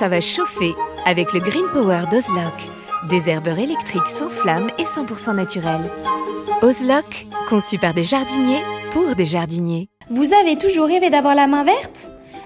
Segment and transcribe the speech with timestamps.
[0.00, 2.54] ça va chauffer avec le Green Power d'Ozlock.
[3.10, 5.92] Des herbeurs électriques sans flamme et 100% naturels.
[6.62, 9.90] Ozlock, conçu par des jardiniers pour des jardiniers.
[10.08, 12.10] Vous avez toujours rêvé d'avoir la main verte?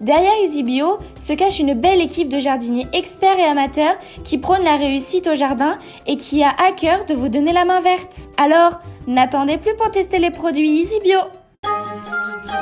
[0.00, 4.76] Derrière EasyBio se cache une belle équipe de jardiniers experts et amateurs qui prônent la
[4.76, 8.28] réussite au jardin et qui a à cœur de vous donner la main verte.
[8.36, 11.18] Alors, n'attendez plus pour tester les produits EasyBio.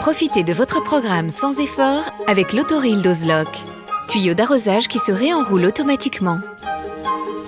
[0.01, 3.49] Profitez de votre programme sans effort avec l'autoril d'Ozlock.
[4.07, 6.39] Tuyau d'arrosage qui se réenroule automatiquement.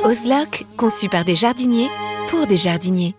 [0.04, 1.90] Ozlock, conçu par des jardiniers
[2.28, 3.14] pour des jardiniers.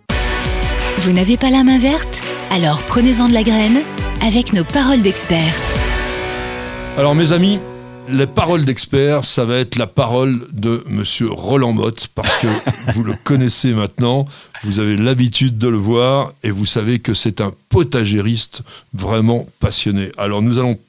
[0.98, 2.20] Vous n'avez pas la main verte?
[2.52, 3.84] Alors prenez-en de la graine
[4.22, 5.77] avec nos paroles d'experts.
[6.98, 7.60] Alors mes amis,
[8.10, 12.48] les paroles d'experts, ça va être la parole de Monsieur Roland Motte, parce que
[12.96, 14.26] vous le connaissez maintenant,
[14.64, 18.64] vous avez l'habitude de le voir, et vous savez que c'est un potagériste
[18.96, 20.12] vraiment passionné.
[20.18, 20.80] Alors nous allons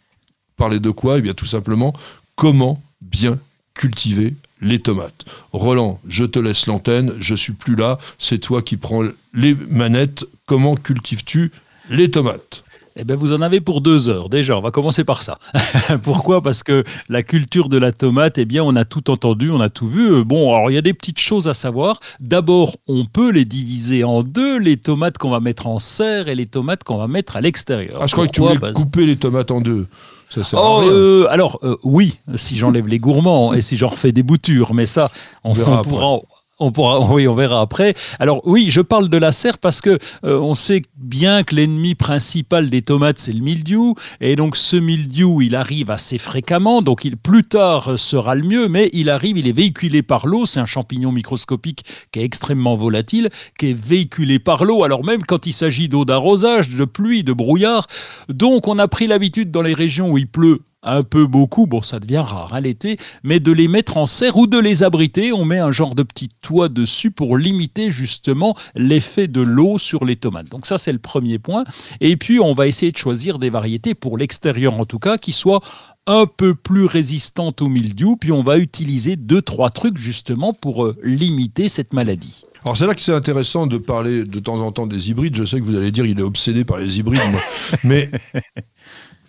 [0.57, 1.19] parler de quoi?
[1.19, 1.93] Eh bien tout simplement,
[2.37, 3.39] comment bien
[3.75, 5.27] cultiver les tomates.
[5.53, 10.25] Roland, je te laisse l'antenne, je suis plus là, c'est toi qui prends les manettes.
[10.47, 11.53] Comment cultives-tu
[11.91, 12.65] les tomates?
[13.01, 14.29] Eh bien, vous en avez pour deux heures.
[14.29, 15.39] Déjà, on va commencer par ça.
[16.03, 16.43] Pourquoi?
[16.43, 19.71] Parce que la culture de la tomate, eh bien, on a tout entendu, on a
[19.71, 20.25] tout vu.
[20.25, 22.01] Bon, alors, il y a des petites choses à savoir.
[22.19, 26.35] D'abord, on peut les diviser en deux, les tomates qu'on va mettre en serre et
[26.35, 27.99] les tomates qu'on va mettre à l'extérieur.
[28.01, 29.87] Ah, je crois que tu voulais couper les tomates en deux.
[30.29, 34.13] Ça sert oh, euh, alors, euh, oui, si j'enlève les gourmands et si j'en refais
[34.13, 35.11] des boutures, mais ça,
[35.45, 36.19] on, on pourra...
[36.61, 37.95] On pourra, oui, on verra après.
[38.19, 41.95] Alors oui, je parle de la serre parce que euh, on sait bien que l'ennemi
[41.95, 47.05] principal des tomates c'est le mildiou et donc ce mildiou il arrive assez fréquemment, donc
[47.05, 50.47] il plus tard sera le mieux, mais il arrive, il est véhiculé par l'eau.
[50.47, 54.83] C'est un champignon microscopique qui est extrêmement volatile, qui est véhiculé par l'eau.
[54.85, 57.87] Alors même quand il s'agit d'eau d'arrosage, de pluie, de brouillard,
[58.29, 61.83] donc on a pris l'habitude dans les régions où il pleut un peu beaucoup, bon
[61.83, 64.83] ça devient rare à hein, l'été, mais de les mettre en serre ou de les
[64.83, 65.33] abriter.
[65.33, 70.05] On met un genre de petit toit dessus pour limiter justement l'effet de l'eau sur
[70.05, 70.49] les tomates.
[70.49, 71.65] Donc ça c'est le premier point.
[72.01, 75.33] Et puis on va essayer de choisir des variétés pour l'extérieur en tout cas qui
[75.33, 75.61] soient
[76.07, 80.87] un peu plus résistantes au mildiou, puis on va utiliser deux trois trucs justement pour
[80.87, 82.45] euh, limiter cette maladie.
[82.65, 85.37] Alors c'est là que c'est intéressant de parler de temps en temps des hybrides.
[85.37, 87.21] Je sais que vous allez dire il est obsédé par les hybrides,
[87.85, 88.11] mais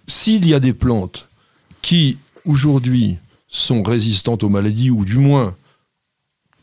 [0.07, 1.28] s'il y a des plantes
[1.89, 3.17] qui aujourd'hui
[3.47, 5.55] sont résistantes aux maladies, ou du moins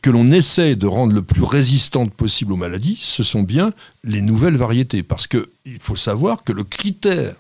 [0.01, 3.73] que l'on essaie de rendre le plus résistante possible aux maladies, ce sont bien
[4.05, 5.03] les nouvelles variétés.
[5.03, 7.35] Parce qu'il faut savoir que le critère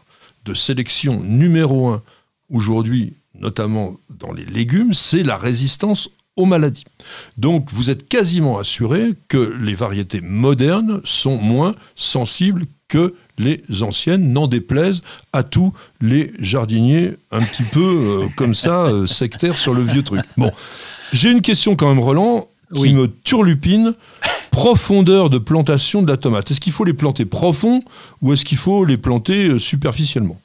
[0.44, 2.02] de sélection numéro un
[2.50, 6.86] aujourd'hui, notamment dans les légumes, c'est la résistance aux maladies.
[7.36, 14.32] Donc vous êtes quasiment assuré que les variétés modernes sont moins sensibles que les anciennes,
[14.32, 15.02] n'en déplaisent
[15.32, 20.02] à tous les jardiniers un petit peu euh, comme ça, euh, sectaires sur le vieux
[20.02, 20.22] truc.
[20.36, 20.50] Bon,
[21.12, 23.94] j'ai une question quand même, Roland, qui me turlupine.
[24.50, 26.50] Profondeur de plantation de la tomate.
[26.50, 27.82] Est-ce qu'il faut les planter profond
[28.22, 30.40] ou est-ce qu'il faut les planter euh, superficiellement?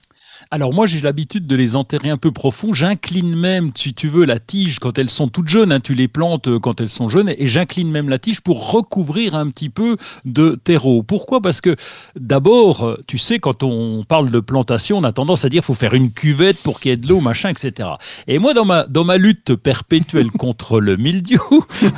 [0.51, 2.73] Alors moi j'ai l'habitude de les enterrer un peu profond.
[2.73, 5.71] J'incline même, si tu veux, la tige quand elles sont toutes jeunes.
[5.71, 8.71] Hein, tu les plantes euh, quand elles sont jeunes et j'incline même la tige pour
[8.71, 9.95] recouvrir un petit peu
[10.25, 11.03] de terreau.
[11.03, 11.41] Pourquoi?
[11.41, 11.77] Parce que
[12.19, 15.73] d'abord, euh, tu sais, quand on parle de plantation, on a tendance à dire faut
[15.73, 17.89] faire une cuvette pour qu'il y ait de l'eau, machin, etc.
[18.27, 21.41] Et moi dans ma dans ma lutte perpétuelle contre le mildiou,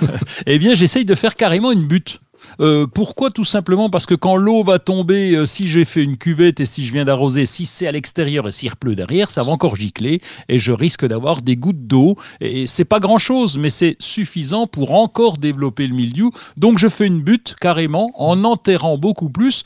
[0.46, 2.20] eh bien j'essaye de faire carrément une butte.
[2.60, 6.18] Euh, pourquoi Tout simplement parce que quand l'eau va tomber, euh, si j'ai fait une
[6.18, 9.44] cuvette et si je viens d'arroser, si c'est à l'extérieur et s'il pleut derrière, ça
[9.44, 12.16] va encore gicler et je risque d'avoir des gouttes d'eau.
[12.42, 16.30] Et c'est pas grand chose, mais c'est suffisant pour encore développer le milieu.
[16.58, 19.64] Donc je fais une butte carrément en enterrant beaucoup plus.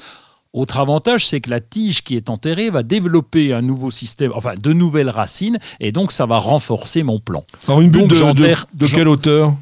[0.54, 4.56] Autre avantage, c'est que la tige qui est enterrée va développer un nouveau système, enfin
[4.56, 7.44] de nouvelles racines, et donc ça va renforcer mon plan.
[7.68, 9.54] Alors une butte de, de, quelle hauteur?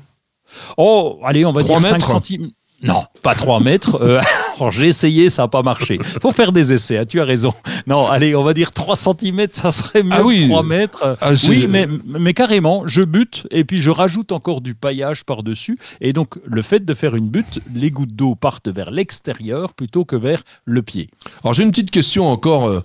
[0.77, 2.51] Oh, allez, on va dire 5 cm.
[2.81, 3.97] Non, pas 3 mètres.
[4.01, 4.21] Euh,
[4.71, 5.97] j'ai essayé, ça n'a pas marché.
[6.21, 7.53] faut faire des essais, hein, tu as raison.
[7.87, 10.47] Non, allez, on va dire 3 cm, ça serait mieux ah oui.
[10.47, 11.17] 3 mètres.
[11.21, 15.77] Ah, oui, mais, mais carrément, je bute et puis je rajoute encore du paillage par-dessus.
[16.01, 20.05] Et donc, le fait de faire une butte, les gouttes d'eau partent vers l'extérieur plutôt
[20.05, 21.09] que vers le pied.
[21.43, 22.81] Alors, j'ai une petite question encore euh,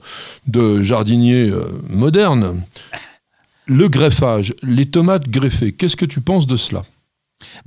[0.46, 2.62] de jardinier euh, moderne.
[3.66, 6.82] le greffage, les tomates greffées, qu'est-ce que tu penses de cela?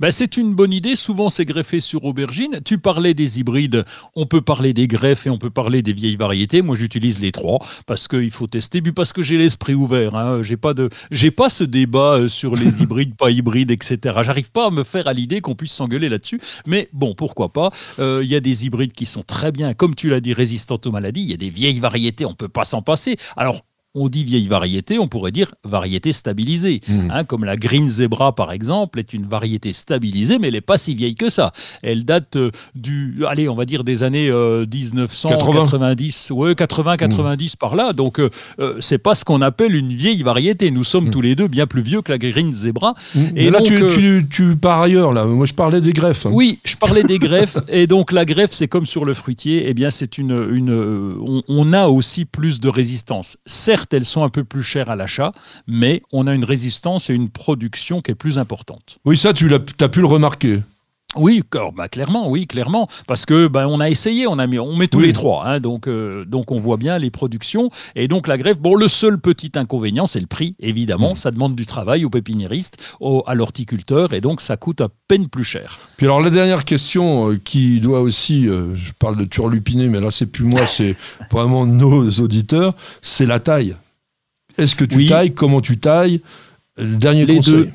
[0.00, 0.96] Ben, c'est une bonne idée.
[0.96, 2.60] Souvent, c'est greffé sur aubergine.
[2.64, 3.84] Tu parlais des hybrides.
[4.14, 6.62] On peut parler des greffes et on peut parler des vieilles variétés.
[6.62, 8.82] Moi, j'utilise les trois parce qu'il faut tester.
[8.82, 10.14] Puis parce que j'ai l'esprit ouvert.
[10.14, 10.42] Hein.
[10.42, 13.98] J'ai pas de, j'ai pas ce débat euh, sur les hybrides, pas hybrides, etc.
[14.22, 16.40] J'arrive pas à me faire à l'idée qu'on puisse s'engueuler là-dessus.
[16.66, 17.70] Mais bon, pourquoi pas?
[17.98, 20.86] Euh, Il y a des hybrides qui sont très bien, comme tu l'as dit, résistantes
[20.86, 21.22] aux maladies.
[21.22, 22.24] Il y a des vieilles variétés.
[22.24, 23.16] On peut pas s'en passer.
[23.36, 23.62] Alors
[23.94, 26.80] on dit vieille variété, on pourrait dire variété stabilisée.
[26.88, 27.10] Hmm.
[27.12, 30.76] Hein, comme la Green Zebra, par exemple, est une variété stabilisée, mais elle n'est pas
[30.76, 31.52] si vieille que ça.
[31.82, 37.56] Elle date euh, du, allez, on va dire des années 1990, euh, ouais, 80, 90
[37.56, 37.92] par là.
[37.92, 38.30] Donc, euh,
[38.80, 40.72] c'est pas ce qu'on appelle une vieille variété.
[40.72, 41.12] Nous sommes hmm.
[41.12, 42.94] tous les deux bien plus vieux que la Green Zebra.
[43.14, 43.36] Hmm.
[43.36, 45.24] Et là, tu, tu, pars ailleurs, là.
[45.24, 46.26] Moi, je parlais des greffes.
[46.26, 46.30] Hein.
[46.32, 47.58] Oui, je parlais des greffes.
[47.68, 49.66] Et donc, la greffe, c'est comme sur le fruitier.
[49.68, 53.38] Eh bien, c'est une, une on, on a aussi plus de résistance.
[53.46, 55.32] Certes, elles sont un peu plus chères à l'achat,
[55.66, 58.98] mais on a une résistance et une production qui est plus importante.
[59.04, 60.60] Oui, ça, tu as, pu le remarquer.
[61.16, 61.42] Oui,
[61.74, 64.88] bah, clairement, oui, clairement, parce que bah, on a essayé, on a mis, on met
[64.88, 68.36] tous les trois, hein, donc euh, donc on voit bien les productions et donc la
[68.36, 68.58] grève.
[68.58, 71.16] Bon, le seul petit inconvénient, c'est le prix, évidemment, mmh.
[71.16, 72.96] ça demande du travail aux pépiniéristes,
[73.26, 75.78] à l'horticulteur et donc ça coûte à peine plus cher.
[75.96, 80.00] Puis alors la dernière question euh, qui doit aussi, euh, je parle de turlupiner, mais
[80.00, 80.96] là c'est plus moi, c'est
[81.30, 83.76] vraiment nos auditeurs, c'est la taille.
[84.58, 85.34] Est-ce que tu tailles?
[85.34, 86.20] Comment tu tailles?
[86.78, 87.54] Dernier les conseil.
[87.54, 87.70] Deux.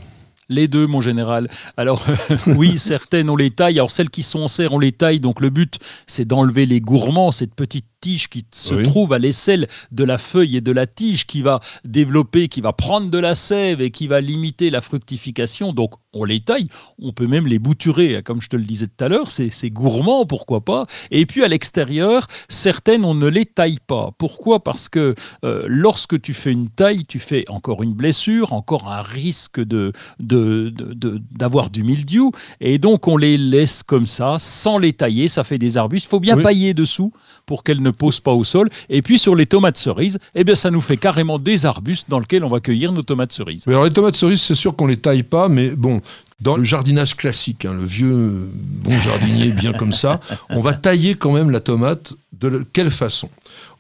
[0.50, 1.48] Les deux, mon général.
[1.78, 2.06] Alors,
[2.48, 3.78] oui, certaines, on les taille.
[3.78, 5.20] Alors, celles qui sont en serre, on les taille.
[5.20, 9.68] Donc, le but, c'est d'enlever les gourmands, cette petite tige qui se trouve à l'aisselle
[9.92, 13.36] de la feuille et de la tige qui va développer, qui va prendre de la
[13.36, 15.74] sève et qui va limiter la fructification.
[15.74, 16.68] Donc on les taille,
[17.00, 20.26] on peut même les bouturer, comme je te le disais tout à l'heure, c'est gourmand,
[20.26, 20.86] pourquoi pas.
[21.12, 24.12] Et puis à l'extérieur, certaines, on ne les taille pas.
[24.18, 24.64] Pourquoi?
[24.64, 25.14] Parce que
[25.44, 29.92] euh, lorsque tu fais une taille, tu fais encore une blessure, encore un risque de
[30.20, 35.58] d'avoir du mildiou, et donc on les laisse comme ça, sans les tailler, ça fait
[35.58, 36.06] des arbustes.
[36.06, 37.14] Il faut bien pailler dessous
[37.46, 38.70] pour qu'elles ne posent pas au sol.
[38.90, 42.20] Et puis sur les tomates cerises, eh bien ça nous fait carrément des arbustes dans
[42.20, 43.68] lesquels on va cueillir nos tomates cerises.
[43.68, 46.02] alors les tomates cerises, c'est sûr qu'on les taille pas, mais bon,
[46.42, 50.20] dans le jardinage classique, hein, le vieux bon jardinier bien comme ça,
[50.50, 53.30] on va tailler quand même la tomate de quelle façon?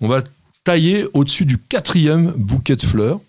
[0.02, 0.24] On va
[0.64, 3.20] tailler au-dessus du quatrième bouquet de fleurs,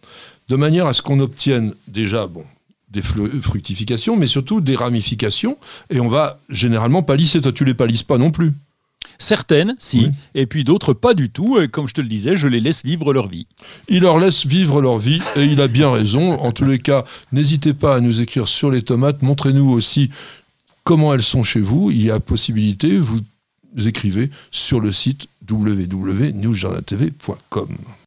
[0.48, 2.44] de manière à ce qu'on obtienne déjà bon,
[2.90, 5.56] des fructifications, mais surtout des ramifications,
[5.90, 7.40] et on va généralement palisser.
[7.40, 8.52] Toi, tu les palisses pas non plus.
[9.20, 11.60] Certaines, si, et puis d'autres pas du tout.
[11.60, 13.46] Et comme je te le disais, je les laisse vivre leur vie.
[13.88, 16.40] Il leur laisse vivre leur vie et il a bien raison.
[16.40, 19.20] En tous les cas, n'hésitez pas à nous écrire sur les tomates.
[19.20, 20.08] Montrez-nous aussi
[20.84, 21.90] comment elles sont chez vous.
[21.90, 23.20] Il y a possibilité, vous
[23.86, 27.76] écrivez sur le site www.newsjournaltv.com.